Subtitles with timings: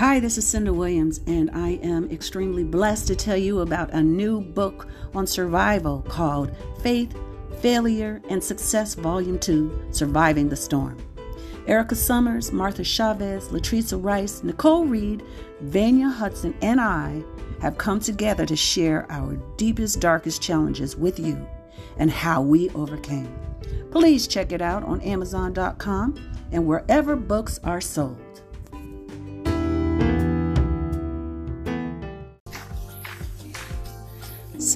[0.00, 4.02] Hi, this is Cynda Williams, and I am extremely blessed to tell you about a
[4.02, 7.14] new book on survival called Faith,
[7.60, 10.96] Failure, and Success Volume 2 Surviving the Storm.
[11.66, 15.22] Erica Summers, Martha Chavez, Latricia Rice, Nicole Reed,
[15.60, 17.22] Vanya Hudson, and I
[17.60, 21.46] have come together to share our deepest, darkest challenges with you
[21.98, 23.38] and how we overcame.
[23.90, 26.14] Please check it out on Amazon.com
[26.52, 28.16] and wherever books are sold.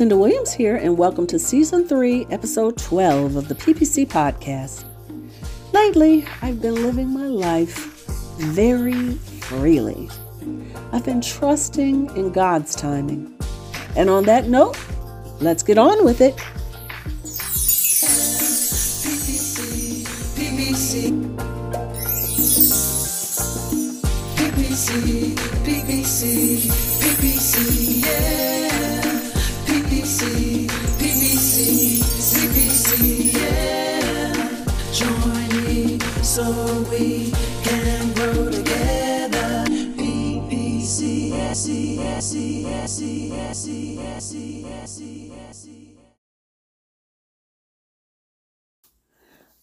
[0.04, 4.84] Cynda Williams here, and welcome to Season 3, Episode 12 of the PPC Podcast.
[5.72, 8.04] Lately, I've been living my life
[8.36, 10.10] very freely.
[10.92, 13.34] I've been trusting in God's timing.
[13.96, 14.77] And on that note,
[15.40, 16.38] let's get on with it.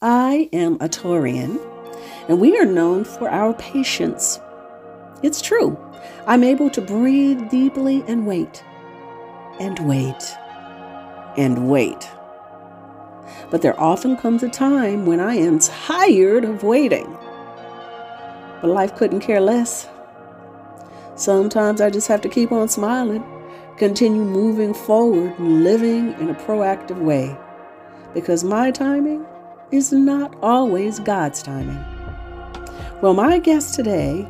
[0.02, 1.59] I am a Taurian,
[2.28, 4.39] and we are known for our patience.
[5.22, 5.78] It's true.
[6.25, 8.63] I'm able to breathe deeply and wait,
[9.59, 10.36] and wait,
[11.38, 12.09] and wait.
[13.52, 17.16] But there often comes a time when I am tired of waiting.
[18.61, 19.88] But life couldn't care less.
[21.16, 23.23] Sometimes I just have to keep on smiling,
[23.82, 27.36] continue moving forward, and living in a proactive way.
[28.14, 29.26] Because my timing
[29.72, 31.84] is not always God's timing.
[33.02, 34.28] Well, my guest today,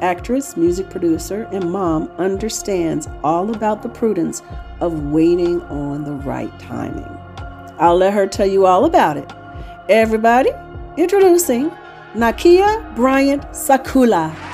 [0.00, 4.40] actress, music producer, and mom, understands all about the prudence
[4.80, 7.04] of waiting on the right timing.
[7.78, 9.30] I'll let her tell you all about it.
[9.90, 10.48] Everybody,
[10.96, 11.70] introducing
[12.14, 14.53] Nakia Bryant Saculla.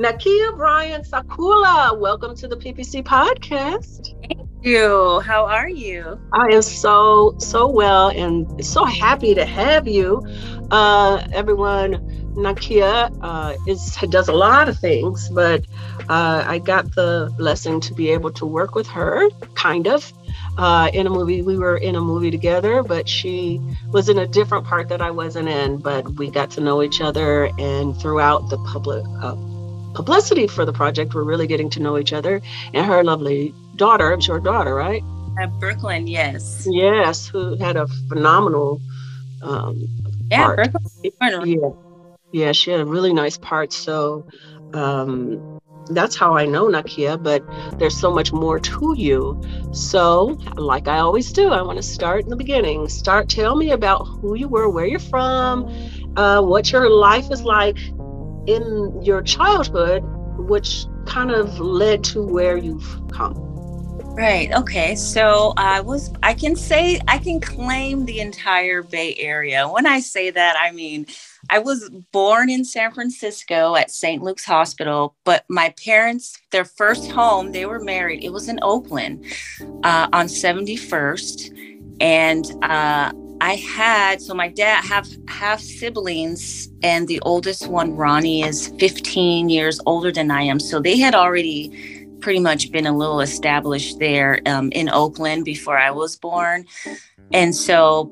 [0.00, 4.14] Nakia Bryant Saculla, welcome to the PPC podcast.
[4.26, 5.20] Thank you.
[5.20, 6.18] How are you?
[6.32, 10.26] I am so, so well and so happy to have you.
[10.70, 11.96] Uh, everyone,
[12.34, 15.66] Nakia uh, is does a lot of things, but
[16.08, 20.10] uh, I got the blessing to be able to work with her, kind of,
[20.56, 21.42] uh, in a movie.
[21.42, 25.10] We were in a movie together, but she was in a different part that I
[25.10, 25.76] wasn't in.
[25.76, 29.36] But we got to know each other, and throughout the public uh,
[29.94, 32.40] publicity for the project, we're really getting to know each other.
[32.74, 35.02] And her lovely daughter, I'm sure daughter, right?
[35.40, 36.66] Uh, Brooklyn, yes.
[36.70, 38.80] Yes, who had a phenomenal
[39.42, 39.86] um,
[40.30, 40.72] yeah, part.
[40.72, 41.48] Brooklyn.
[41.48, 41.70] Yeah,
[42.32, 43.72] yeah, she had a really nice part.
[43.72, 44.26] So
[44.74, 47.44] um, that's how I know Nakia, but
[47.78, 49.40] there's so much more to you.
[49.72, 52.88] So, like I always do, I want to start in the beginning.
[52.88, 55.72] Start, tell me about who you were, where you're from,
[56.16, 57.78] uh, what your life is like
[58.54, 60.02] in your childhood,
[60.38, 63.50] which kind of led to where you've come.
[64.12, 64.52] Right.
[64.52, 64.96] Okay.
[64.96, 69.68] So I was, I can say, I can claim the entire Bay Area.
[69.68, 71.06] When I say that, I mean,
[71.48, 74.22] I was born in San Francisco at St.
[74.22, 78.24] Luke's Hospital, but my parents, their first home, they were married.
[78.24, 79.24] It was in Oakland
[79.84, 81.78] uh, on 71st.
[82.00, 88.42] And uh, I had so my dad have half siblings, and the oldest one, Ronnie,
[88.42, 90.60] is 15 years older than I am.
[90.60, 95.78] So they had already pretty much been a little established there um, in Oakland before
[95.78, 96.66] I was born.
[97.32, 98.04] And so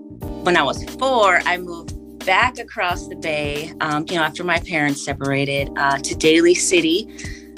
[0.45, 4.61] when I was four, I moved back across the bay, um, you know, after my
[4.61, 7.09] parents separated uh, to Daly City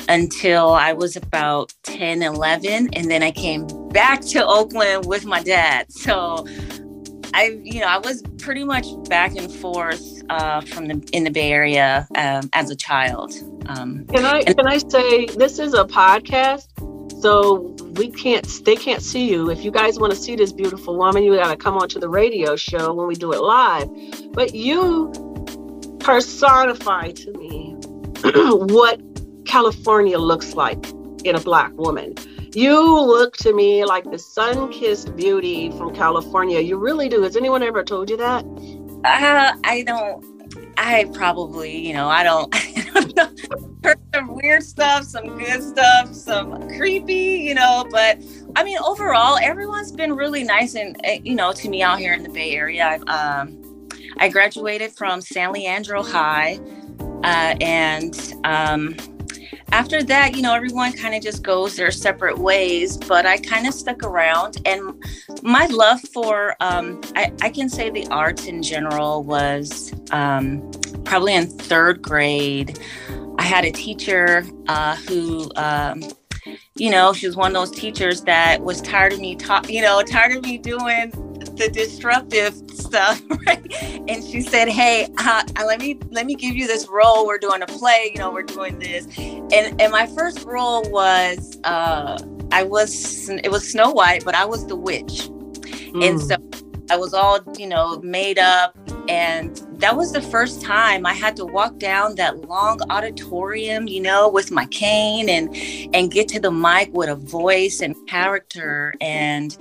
[0.08, 2.88] until I was about 10, 11.
[2.94, 5.92] And then I came back to Oakland with my dad.
[5.92, 6.46] So
[7.34, 11.30] I, you know, I was pretty much back and forth uh, from the in the
[11.30, 13.32] Bay Area um, as a child.
[13.66, 16.66] Um, can I and- can I say this is a podcast,
[17.22, 19.50] so we can't they can't see you.
[19.50, 22.08] If you guys want to see this beautiful woman, you got to come onto the
[22.08, 23.88] radio show when we do it live.
[24.32, 25.12] But you
[26.00, 27.74] personify to me
[28.74, 29.00] what
[29.46, 30.84] California looks like
[31.24, 32.14] in a black woman.
[32.52, 36.58] You look to me like the sun kissed beauty from California.
[36.60, 37.22] You really do.
[37.22, 38.44] Has anyone ever told you that?
[39.04, 40.24] Uh, I don't.
[40.76, 43.28] I probably, you know, I don't, I
[43.84, 47.86] heard some weird stuff, some good stuff, some creepy, you know.
[47.90, 48.18] But
[48.56, 52.14] I mean, overall, everyone's been really nice and eh, you know to me out here
[52.14, 52.98] in the Bay Area.
[53.06, 53.88] Um,
[54.18, 56.58] I graduated from San Leandro High,
[57.22, 58.96] uh, and um,
[59.72, 63.66] after that, you know, everyone kind of just goes their separate ways, but I kind
[63.66, 64.58] of stuck around.
[64.66, 65.02] And
[65.42, 70.68] my love for, um, I, I, can say the arts in general was um,
[71.04, 72.78] probably in third grade.
[73.38, 76.02] I had a teacher uh, who, um,
[76.74, 79.82] you know, she was one of those teachers that was tired of me, ta- you
[79.82, 81.12] know, tired of me doing
[81.60, 83.64] the disruptive stuff, right?
[84.08, 87.26] And she said, "Hey, uh, let me let me give you this role.
[87.26, 88.10] We're doing a play.
[88.12, 92.18] You know, we're doing this." And and my first role was uh,
[92.50, 95.28] I was it was Snow White, but I was the witch,
[95.92, 96.08] mm.
[96.08, 96.36] and so
[96.90, 98.76] I was all you know made up,
[99.08, 104.00] and that was the first time I had to walk down that long auditorium, you
[104.00, 105.54] know, with my cane and
[105.94, 109.56] and get to the mic with a voice and character and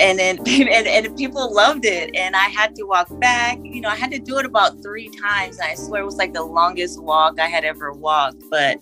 [0.00, 2.14] and then and, and people loved it.
[2.14, 3.58] And i had to walk back.
[3.62, 5.58] You know i had to do it about three times.
[5.60, 8.42] I swear it was like the longest walk i had ever walked.
[8.50, 8.78] But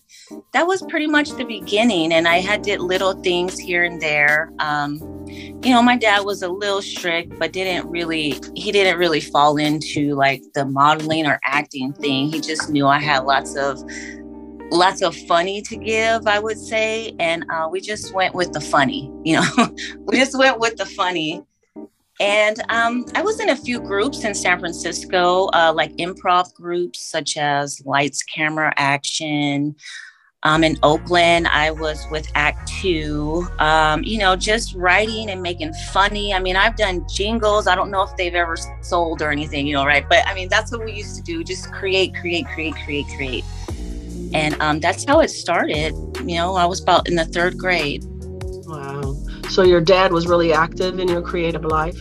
[0.52, 2.12] that was pretty much the beginning.
[2.12, 4.52] And i had did little things here and there.
[4.58, 9.20] Um, you know my dad was a little strict but didn't really he didn't really
[9.20, 12.28] fall into like the modeling or acting thing.
[12.28, 13.82] He just knew i had lots of
[14.70, 17.14] lots of funny to give, I would say.
[17.18, 19.46] And uh, we just went with the funny, you know,
[19.98, 21.44] we just went with the funny.
[22.20, 27.00] And um, I was in a few groups in San Francisco, uh, like improv groups
[27.00, 29.74] such as Lights, Camera, Action.
[30.46, 35.72] Um, in Oakland, I was with Act Two, um, you know, just writing and making
[35.90, 36.34] funny.
[36.34, 37.66] I mean, I've done jingles.
[37.66, 40.06] I don't know if they've ever sold or anything, you know, right?
[40.06, 43.44] But I mean, that's what we used to do just create, create, create, create, create.
[44.32, 45.92] And um, that's how it started.
[46.24, 48.04] You know, I was about in the third grade.
[48.66, 49.16] Wow.
[49.48, 51.98] So your dad was really active in your creative life?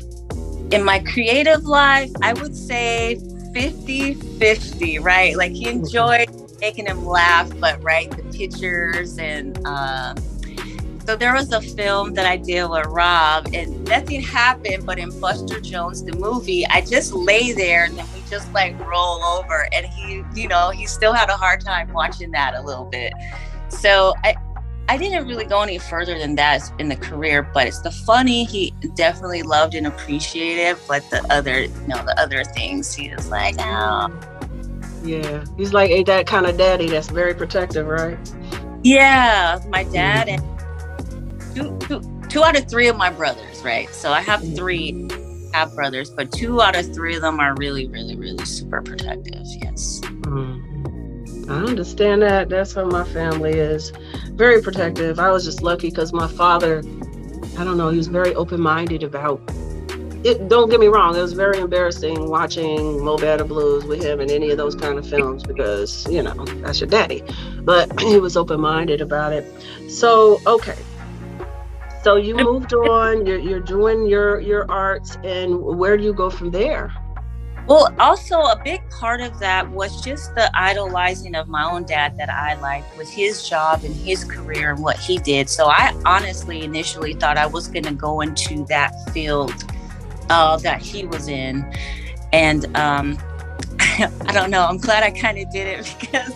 [0.71, 3.19] In my creative life, I would say
[3.53, 5.37] 50 50, right?
[5.37, 6.29] Like he enjoyed
[6.59, 10.15] making him laugh, but right, the pictures and, um,
[11.05, 14.85] so there was a film that I did with Rob, and nothing happened.
[14.85, 18.79] But in Buster Jones, the movie, I just lay there and then we just like
[18.87, 22.61] roll over, and he, you know, he still had a hard time watching that a
[22.61, 23.13] little bit.
[23.67, 24.35] So I,
[24.87, 28.45] I didn't really go any further than that in the career, but it's the funny
[28.45, 30.77] he definitely loved and appreciated.
[30.87, 34.11] But the other, you know, the other things he was like, oh.
[35.03, 38.17] Yeah, he's like a that kind of daddy that's very protective, right?
[38.83, 40.45] Yeah, my dad mm-hmm.
[40.45, 40.62] and
[41.53, 43.89] two, out of three of my brothers, right?
[43.89, 45.09] So I have three
[45.53, 49.45] half brothers, but two out of three of them are really, really, really super protective.
[49.61, 50.01] Yes.
[50.03, 51.51] Mm-hmm.
[51.51, 52.49] I understand that.
[52.49, 53.91] That's how my family is.
[54.31, 55.19] Very protective.
[55.19, 56.79] I was just lucky because my father,
[57.57, 59.41] I don't know, he was very open minded about
[60.23, 64.21] it, don't get me wrong, it was very embarrassing watching Mo Better Blues with him
[64.21, 67.23] and any of those kind of films because, you know, that's your daddy.
[67.61, 69.45] But he was open minded about it.
[69.89, 70.77] So, okay,
[72.03, 73.25] so you moved on.
[73.25, 76.93] You're, you're doing your your arts, and where do you go from there?
[77.65, 82.17] Well, also a big part of that was just the idolizing of my own dad
[82.17, 85.49] that I liked with his job and his career and what he did.
[85.49, 89.53] So I honestly initially thought I was going to go into that field
[90.29, 91.65] uh, that he was in,
[92.33, 93.17] and um,
[93.79, 94.65] I don't know.
[94.65, 96.33] I'm glad I kind of did it because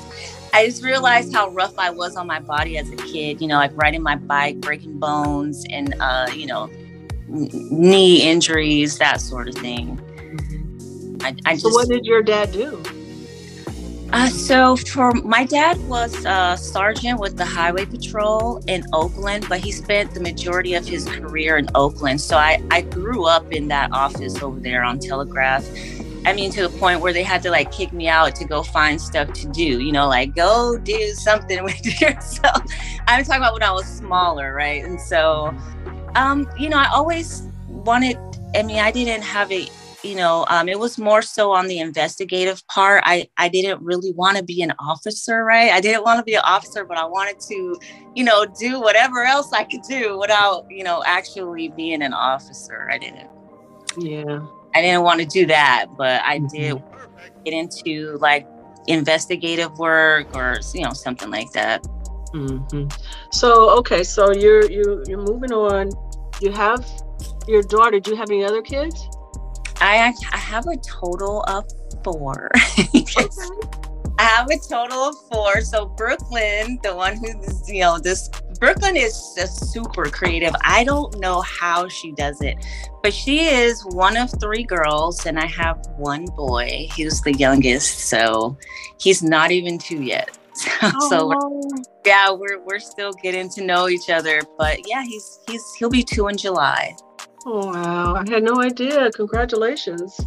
[0.57, 3.57] I just realized how rough I was on my body as a kid, you know,
[3.57, 6.67] like riding my bike, breaking bones, and, uh, you know,
[7.27, 10.01] knee injuries, that sort of thing.
[11.21, 12.81] I, I just, so, what did your dad do?
[14.11, 19.59] Uh, so, for my dad was a sergeant with the Highway Patrol in Oakland, but
[19.59, 22.19] he spent the majority of his career in Oakland.
[22.19, 25.63] So, I, I grew up in that office over there on Telegraph
[26.25, 28.63] I mean, to the point where they had to like kick me out to go
[28.63, 32.63] find stuff to do, you know, like go do something with yourself.
[33.07, 34.83] I'm talking about when I was smaller, right?
[34.83, 35.55] And so,
[36.15, 38.17] um, you know, I always wanted,
[38.55, 39.69] I mean, I didn't have a,
[40.03, 43.03] you know, um, it was more so on the investigative part.
[43.05, 45.71] I, I didn't really want to be an officer, right?
[45.71, 47.79] I didn't want to be an officer, but I wanted to,
[48.15, 52.89] you know, do whatever else I could do without, you know, actually being an officer.
[52.91, 53.29] I didn't.
[53.97, 54.39] Yeah.
[54.77, 56.47] I didn't want to do that, but I mm-hmm.
[56.55, 56.83] did
[57.43, 58.47] get into like
[58.85, 61.81] investigative work or you know something like that.
[62.33, 62.87] Mm-hmm.
[63.31, 65.89] So okay, so you're you you're moving on.
[66.41, 66.85] You have
[67.47, 67.99] your daughter.
[67.99, 69.07] Do you have any other kids?
[69.81, 71.65] I I have a total of
[72.03, 72.51] four.
[72.95, 73.27] okay.
[74.19, 75.61] I have a total of four.
[75.61, 80.53] So Brooklyn, the one who's you know this Brooklyn is just super creative.
[80.61, 82.57] I don't know how she does it,
[83.03, 86.87] but she is one of three girls, and I have one boy.
[86.95, 88.57] He's the youngest, so
[88.99, 90.37] he's not even two yet.
[90.57, 94.41] So, so oh, we're, yeah, we're we're still getting to know each other.
[94.57, 96.95] But yeah, he's he's he'll be two in July.
[97.45, 98.15] Oh wow!
[98.15, 99.11] I had no idea.
[99.11, 100.19] Congratulations.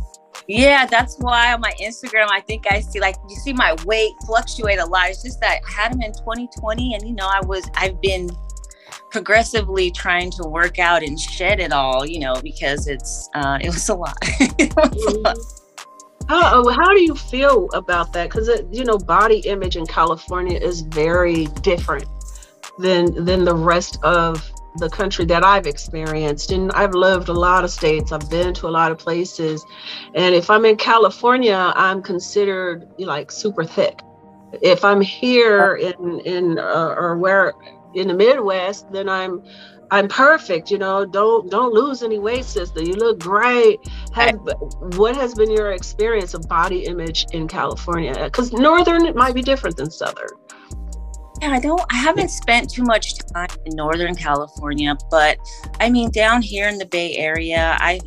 [0.53, 4.11] Yeah, that's why on my Instagram, I think I see like you see my weight
[4.27, 5.09] fluctuate a lot.
[5.09, 8.29] It's just that I had them in 2020, and you know, I was I've been
[9.13, 13.69] progressively trying to work out and shed it all, you know, because it's uh, it
[13.69, 14.17] was a lot.
[16.29, 18.29] How, oh, how do you feel about that?
[18.29, 22.07] Because you know, body image in California is very different
[22.81, 26.53] than than the rest of the country that I've experienced.
[26.53, 29.65] And I've lived a lot of states, I've been to a lot of places.
[30.15, 34.01] And if I'm in California, I'm considered like super thick.
[34.63, 37.53] If I'm here in, in uh, or where
[37.95, 39.43] in the Midwest, then I'm
[39.93, 41.05] I'm perfect, you know.
[41.05, 42.83] Don't don't lose any weight, sister.
[42.83, 43.81] You look great.
[44.13, 44.39] Have,
[44.97, 48.15] what has been your experience of body image in California?
[48.25, 50.29] Because northern it might be different than southern.
[51.43, 55.39] Yeah, I don't I haven't spent too much time in Northern California, but
[55.81, 58.01] I mean down here in the Bay Area, I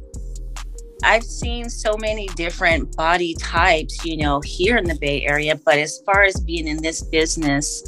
[1.04, 5.56] I've seen so many different body types, you know, here in the Bay Area.
[5.56, 7.84] But as far as being in this business,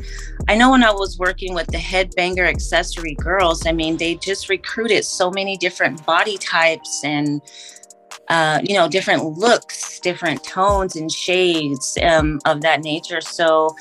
[0.49, 4.49] I know when I was working with the Headbanger Accessory Girls, I mean, they just
[4.49, 7.41] recruited so many different body types and,
[8.27, 13.21] uh, you know, different looks, different tones and shades um, of that nature.
[13.21, 13.73] So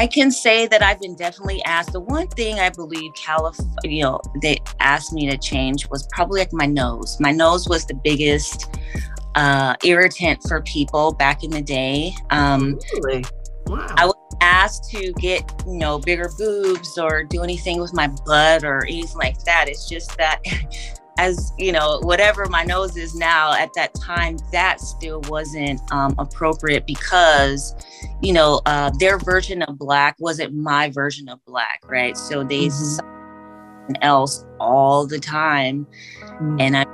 [0.00, 1.92] I can say that I've been definitely asked.
[1.92, 6.40] The one thing I believe California, you know, they asked me to change was probably
[6.40, 7.18] like my nose.
[7.20, 8.74] My nose was the biggest
[9.34, 12.14] uh, irritant for people back in the day.
[12.30, 13.26] Um, really?
[13.66, 13.94] Wow.
[13.98, 18.64] I was asked to get, you know, bigger boobs or do anything with my butt
[18.64, 19.66] or anything like that.
[19.68, 20.40] It's just that
[21.20, 26.14] as you know whatever my nose is now at that time that still wasn't um,
[26.18, 27.74] appropriate because
[28.22, 32.66] you know uh, their version of black wasn't my version of black right so they
[32.66, 33.94] mm-hmm.
[34.00, 35.86] else all the time
[36.20, 36.56] mm-hmm.
[36.58, 36.86] and i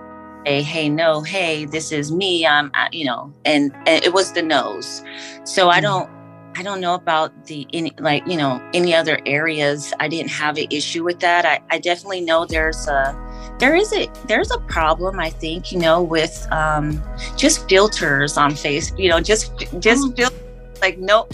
[0.44, 4.32] say hey no hey this is me i'm I, you know and, and, it was
[4.32, 5.04] the nose
[5.44, 5.70] so mm-hmm.
[5.70, 6.10] i don't
[6.58, 9.92] I don't know about the any like you know any other areas.
[10.00, 11.44] I didn't have an issue with that.
[11.44, 13.14] I, I definitely know there's a
[13.58, 17.02] there is a there's a problem I think you know with um,
[17.36, 18.90] just filters on face.
[18.96, 20.80] You know just just mm.
[20.80, 21.28] like no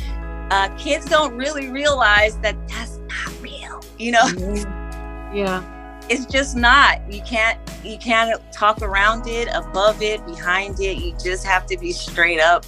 [0.51, 3.81] uh, kids don't really realize that that's not real.
[3.99, 4.25] You know.
[4.25, 5.37] Mm-hmm.
[5.37, 5.69] Yeah.
[6.11, 7.01] It's just not.
[7.11, 10.99] You can't you can't talk around it, above it, behind it.
[10.99, 12.67] You just have to be straight up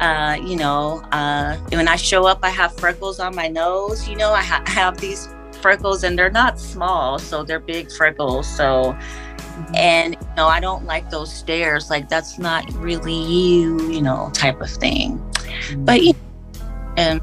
[0.00, 4.08] uh, you know, uh, when I show up, I have freckles on my nose.
[4.08, 5.28] You know, I ha- have these
[5.60, 8.46] freckles and they're not small, so they're big freckles.
[8.48, 8.96] So,
[9.74, 11.88] and you know, I don't like those stares.
[11.88, 15.22] Like that's not really you, you know, type of thing.
[15.78, 16.18] But you know,
[16.96, 17.20] and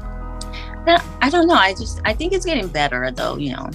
[1.20, 1.54] I don't know.
[1.54, 3.36] I just I think it's getting better though.
[3.36, 3.70] You know.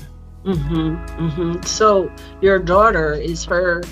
[0.45, 0.95] Mm-hmm.
[1.27, 1.61] Mm-hmm.
[1.63, 2.11] So
[2.41, 3.83] your daughter is her.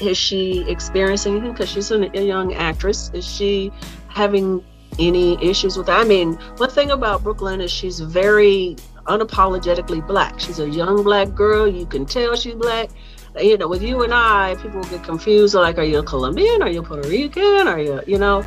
[0.00, 1.52] Is she experiencing anything?
[1.52, 3.10] Because she's a young actress.
[3.14, 3.72] Is she
[4.14, 4.64] having
[4.98, 6.00] any issues with that.
[6.00, 10.40] I mean, one thing about Brooklyn is she's very unapologetically black.
[10.40, 11.66] She's a young black girl.
[11.66, 12.90] You can tell she's black.
[13.38, 15.54] You know, with you and I, people get confused.
[15.54, 16.62] Like, are you a Colombian?
[16.62, 17.66] Are you a Puerto Rican?
[17.66, 18.44] Are you, you know?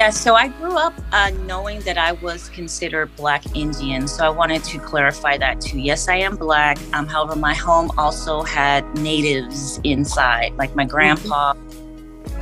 [0.00, 4.08] Yeah, so I grew up uh, knowing that I was considered Black Indian.
[4.08, 5.78] So I wanted to clarify that too.
[5.78, 6.76] Yes, I am Black.
[6.92, 11.54] Um, however, my home also had natives inside, like my grandpa.
[11.54, 11.65] Mm-hmm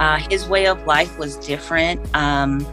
[0.01, 2.01] uh, his way of life was different.
[2.17, 2.67] Um,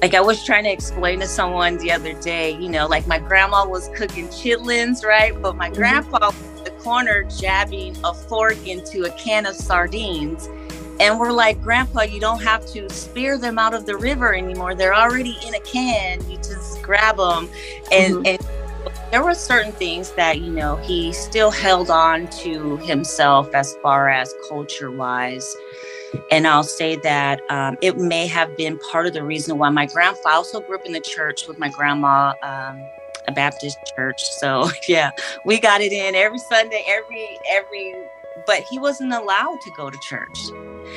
[0.00, 3.18] like I was trying to explain to someone the other day, you know, like my
[3.18, 5.40] grandma was cooking chitlins, right?
[5.40, 5.76] But my mm-hmm.
[5.76, 10.48] grandpa was in the corner jabbing a fork into a can of sardines.
[11.00, 14.74] And we're like, Grandpa, you don't have to spear them out of the river anymore.
[14.74, 16.28] They're already in a can.
[16.28, 17.48] You just grab them.
[17.92, 18.26] And, mm-hmm.
[18.26, 18.38] and
[19.12, 24.08] there were certain things that, you know, he still held on to himself as far
[24.08, 25.56] as culture wise.
[26.30, 29.86] And I'll say that um, it may have been part of the reason why my
[29.86, 32.82] grandfather also grew up in the church with my grandma, um,
[33.26, 34.22] a Baptist church.
[34.38, 35.10] So yeah,
[35.44, 37.94] we got it in every Sunday, every every.
[38.46, 40.38] But he wasn't allowed to go to church.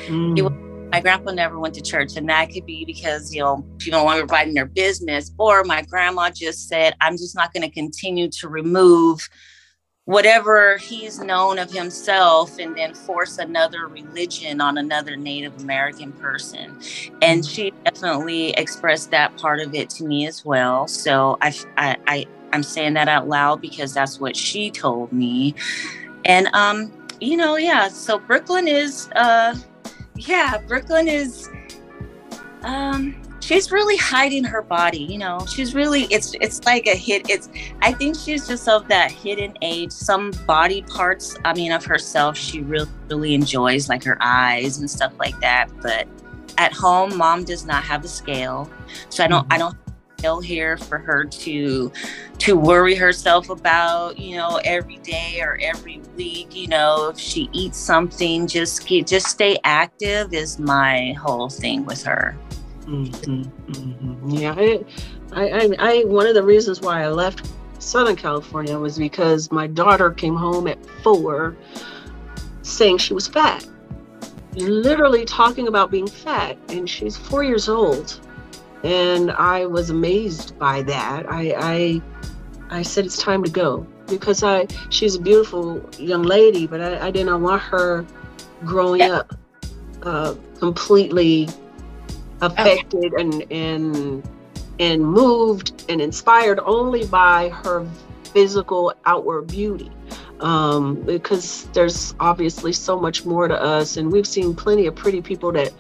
[0.08, 0.42] Mm.
[0.42, 0.54] Was,
[0.92, 4.06] my grandpa never went to church, and that could be because you know people don't
[4.06, 7.64] want to provide in their business, or my grandma just said, "I'm just not going
[7.64, 9.28] to continue to remove."
[10.06, 16.80] Whatever he's known of himself and then force another religion on another Native American person.
[17.22, 20.88] And she definitely expressed that part of it to me as well.
[20.88, 25.56] So I, I, I I'm saying that out loud because that's what she told me.
[26.26, 26.92] And um,
[27.22, 27.88] you know, yeah.
[27.88, 29.56] So Brooklyn is, uh,
[30.16, 31.50] yeah, Brooklyn is,
[32.64, 33.21] um,
[33.52, 35.46] she's really hiding her body you know?
[35.46, 37.50] She's really it's it's like a hit it's
[37.82, 39.92] i think she's just of that hidden age.
[39.92, 44.90] Some body parts i mean of herself she really really enjoys like her eyes and
[44.90, 45.70] stuff like that.
[45.82, 46.08] But
[46.58, 48.70] at home mom does not have a scale.
[49.10, 49.60] So i don't i mm-hmm.
[49.60, 49.78] don't
[50.18, 51.92] scale here for her to
[52.38, 57.10] to worry herself about you know every day or every week you know?
[57.10, 62.38] If she eats something just just stay active is my whole thing with her
[62.86, 64.30] Mm-hmm, mm-hmm.
[64.30, 64.84] Yeah, I,
[65.34, 70.12] I, I, one of the reasons why I left Southern California was because my daughter
[70.12, 71.56] came home at four,
[72.64, 73.66] saying she was fat,
[74.56, 78.20] literally talking about being fat, and she's four years old,
[78.84, 81.26] and I was amazed by that.
[81.30, 82.02] I, I,
[82.80, 87.08] I said it's time to go because I, she's a beautiful young lady, but I,
[87.08, 88.06] I did not want her
[88.66, 89.18] growing yeah.
[89.18, 89.36] up
[90.04, 91.48] uh, completely
[92.42, 93.22] affected okay.
[93.22, 94.30] and and
[94.80, 97.88] and moved and inspired only by her
[98.24, 99.92] physical outward beauty.
[100.40, 105.22] Um, because there's obviously so much more to us and we've seen plenty of pretty
[105.22, 105.72] people that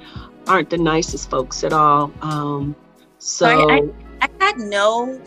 [0.45, 2.11] aren't the nicest folks at all.
[2.21, 2.75] Um,
[3.17, 3.81] so I, I,
[4.21, 5.19] I had no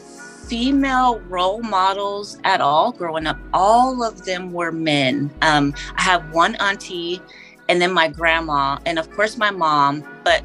[0.46, 3.38] female role models at all growing up.
[3.52, 5.32] All of them were men.
[5.42, 7.20] Um, i have one auntie
[7.68, 10.44] and then my grandma and of course my mom but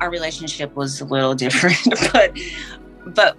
[0.00, 1.78] our relationship was a little different,
[2.12, 2.36] but
[3.06, 3.36] but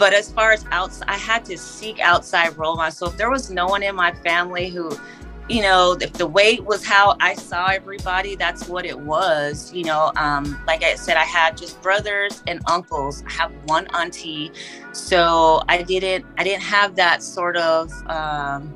[0.00, 2.96] but as far as outside, I had to seek outside role models.
[2.96, 4.98] So if there was no one in my family who,
[5.46, 9.70] you know, if the weight was how I saw everybody, that's what it was.
[9.74, 13.22] You know, um, like I said, I had just brothers and uncles.
[13.26, 14.52] I have one auntie,
[14.92, 17.92] so I didn't I didn't have that sort of.
[18.06, 18.74] Um,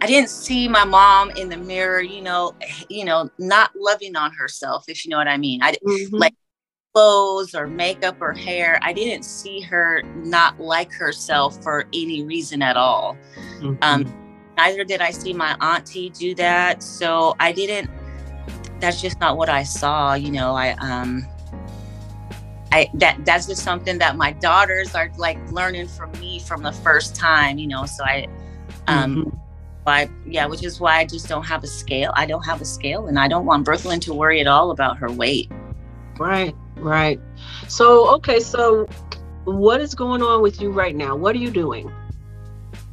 [0.00, 2.54] I didn't see my mom in the mirror, you know,
[2.88, 5.62] you know, not loving on herself, if you know what I mean.
[5.62, 6.14] I mm-hmm.
[6.14, 6.34] like
[6.98, 8.80] clothes or makeup or hair.
[8.82, 13.16] I didn't see her not like herself for any reason at all.
[13.60, 13.76] Mm-hmm.
[13.82, 16.82] Um, neither did I see my auntie do that.
[16.82, 17.88] So I didn't,
[18.80, 20.14] that's just not what I saw.
[20.14, 21.24] You know, I, um,
[22.72, 26.72] I, that that's just something that my daughters are like learning from me from the
[26.72, 27.86] first time, you know.
[27.86, 28.26] So I,
[28.88, 29.36] um, mm-hmm.
[29.86, 32.12] I, yeah, which is why I just don't have a scale.
[32.16, 34.98] I don't have a scale, and I don't want Brooklyn to worry at all about
[34.98, 35.50] her weight.
[36.18, 36.54] Right.
[36.80, 37.20] Right.
[37.68, 38.88] So, okay, so
[39.44, 41.16] what is going on with you right now?
[41.16, 41.92] What are you doing?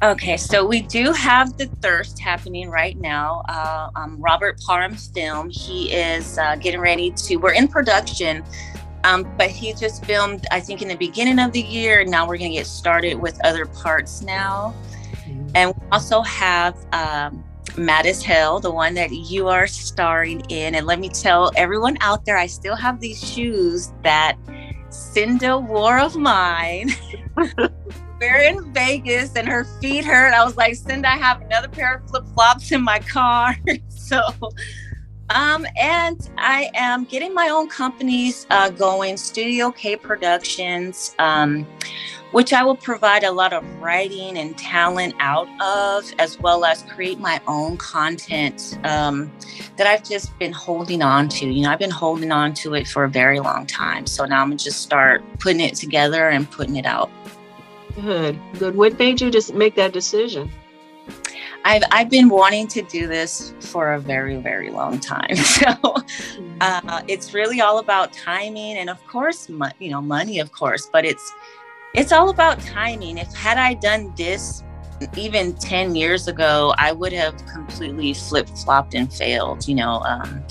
[0.02, 3.42] Okay, so we do have the thirst happening right now.
[3.48, 5.48] Uh, um, Robert Parham's film.
[5.48, 7.36] He is uh, getting ready to.
[7.36, 8.44] We're in production,
[9.04, 10.46] um, but he just filmed.
[10.50, 12.04] I think in the beginning of the year.
[12.04, 14.74] Now we're going to get started with other parts now,
[15.24, 15.48] mm-hmm.
[15.54, 17.42] and we also have um,
[17.78, 20.74] Mad as Hell, the one that you are starring in.
[20.74, 24.36] And let me tell everyone out there, I still have these shoes that
[24.88, 26.90] Cynda wore of mine.
[28.20, 30.32] We're in Vegas and her feet hurt.
[30.32, 33.56] I was like, Cynda, I have another pair of flip flops in my car.
[33.88, 34.20] so,
[35.30, 41.14] um, and I am getting my own companies uh, going, Studio K Productions.
[41.18, 41.66] Um,
[42.32, 46.82] which I will provide a lot of writing and talent out of, as well as
[46.82, 49.32] create my own content um,
[49.76, 51.46] that I've just been holding on to.
[51.46, 54.06] You know, I've been holding on to it for a very long time.
[54.06, 57.10] So now I'm gonna just start putting it together and putting it out.
[57.94, 58.76] Good, good.
[58.76, 60.50] What made you just make that decision?
[61.66, 65.26] I've, I've been wanting to do this for a very, very long time.
[65.56, 66.58] So mm-hmm.
[66.60, 70.88] uh, it's really all about timing and, of course, mo- you know, money, of course,
[70.92, 71.32] but it's
[71.94, 73.16] it's all about timing.
[73.16, 74.62] If had I done this
[75.16, 80.02] even 10 years ago, I would have completely flip flopped and failed, you know.
[80.02, 80.44] Um,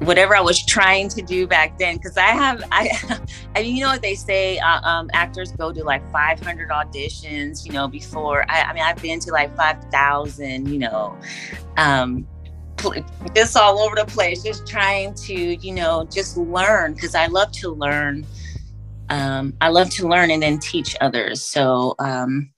[0.00, 2.90] whatever I was trying to do back then, because I have, I,
[3.56, 7.64] I mean, you know what they say, uh, um, actors go to like 500 auditions,
[7.64, 8.44] you know, before.
[8.50, 11.18] I, I mean, I've been to like 5,000, you know,
[11.76, 12.26] um,
[13.34, 17.52] just all over the place, just trying to, you know, just learn because I love
[17.52, 18.24] to learn
[19.10, 21.42] um, I love to learn and then teach others.
[21.42, 22.50] So, um,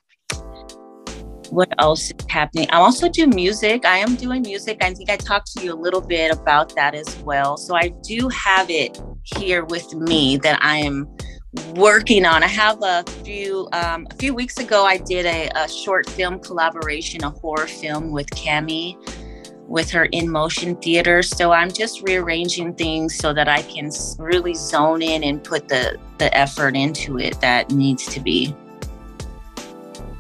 [1.50, 2.68] what else is happening?
[2.70, 3.84] I also do music.
[3.84, 4.78] I am doing music.
[4.82, 7.56] I think I talked to you a little bit about that as well.
[7.56, 11.08] So I do have it here with me that I am
[11.74, 12.42] working on.
[12.42, 14.84] I have a few um, a few weeks ago.
[14.84, 18.96] I did a, a short film collaboration, a horror film with Cami,
[19.66, 21.22] with her in motion theater.
[21.22, 25.98] So I'm just rearranging things so that I can really zone in and put the
[26.18, 28.54] the effort into it that needs to be.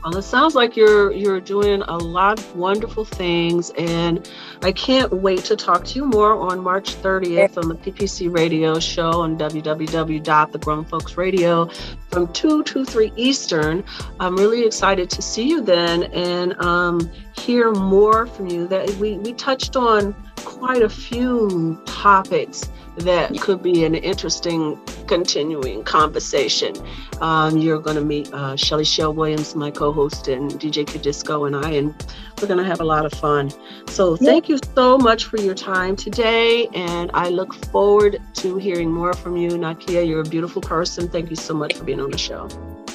[0.02, 4.26] Well, it sounds like you're you're doing a lot of wonderful things, and
[4.62, 8.80] I can't wait to talk to you more on March 30th on the PPC Radio
[8.80, 13.84] Show on www.thegrownefolksradio from 2 to 3 Eastern.
[14.18, 18.66] I'm really excited to see you then and um, hear more from you.
[18.68, 25.82] That we we touched on quite a few topics that could be an interesting continuing
[25.84, 26.74] conversation.
[27.20, 31.44] Um, you're going to meet uh, Shelly Shell Williams, my co-host, and DJ Kidd Disco,
[31.44, 31.94] and I, and
[32.40, 33.50] we're going to have a lot of fun.
[33.86, 38.90] So thank you so much for your time today, and I look forward to hearing
[38.90, 40.06] more from you, Nakia.
[40.06, 41.08] You're a beautiful person.
[41.08, 42.48] Thank you so much for being on the show.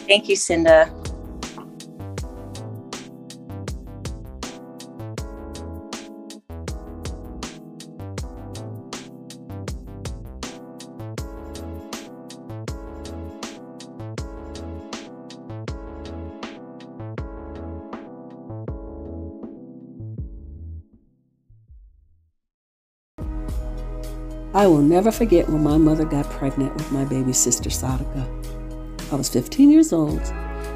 [0.07, 1.14] Thank you, Cynda.
[24.55, 28.25] I will never forget when my mother got pregnant with my baby sister Sadaka.
[29.11, 30.21] I was 15 years old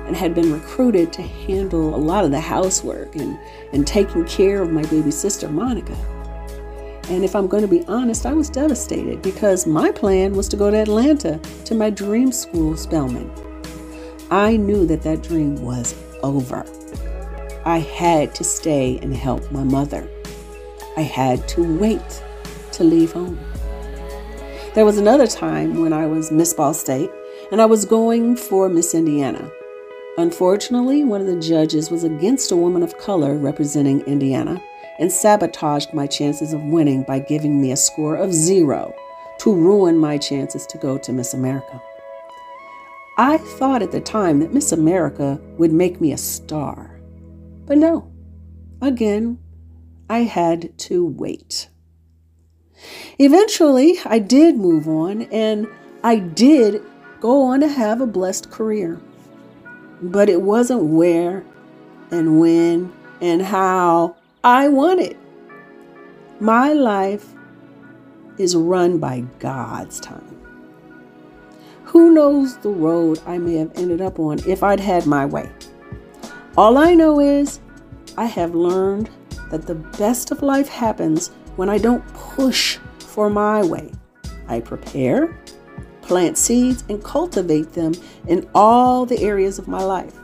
[0.05, 3.39] and had been recruited to handle a lot of the housework and,
[3.71, 5.95] and taking care of my baby sister Monica.
[7.07, 10.57] And if I'm going to be honest, I was devastated because my plan was to
[10.57, 13.31] go to Atlanta to my dream school, Spelman.
[14.29, 16.65] I knew that that dream was over.
[17.63, 20.05] I had to stay and help my mother.
[20.97, 22.21] I had to wait
[22.73, 23.39] to leave home.
[24.75, 27.09] There was another time when I was Miss Ball State
[27.51, 29.49] and I was going for Miss Indiana.
[30.15, 34.61] Unfortunately, one of the judges was against a woman of color representing Indiana
[34.99, 38.93] and sabotaged my chances of winning by giving me a score of zero
[39.39, 41.81] to ruin my chances to go to Miss America.
[43.17, 46.99] I thought at the time that Miss America would make me a star.
[47.65, 48.11] But no,
[48.83, 49.39] again,
[50.11, 51.69] I had to wait.
[53.17, 55.67] Eventually, I did move on and
[56.03, 56.81] I did
[57.19, 58.99] go on to have a blessed career.
[60.01, 61.43] But it wasn't where
[62.11, 65.17] and when and how I wanted.
[66.39, 67.33] My life
[68.37, 70.37] is run by God's time.
[71.83, 75.49] Who knows the road I may have ended up on if I'd had my way?
[76.55, 77.59] All I know is
[78.17, 79.09] I have learned
[79.49, 83.91] that the best of life happens when I don't push for my way.
[84.47, 85.37] I prepare,
[86.01, 87.91] plant seeds, and cultivate them
[88.29, 90.15] in all the areas of my life.